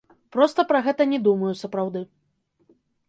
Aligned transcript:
Проста 0.35 0.63
пра 0.71 0.79
гэта 0.87 1.07
не 1.11 1.19
думаю, 1.27 1.53
сапраўды. 1.63 2.05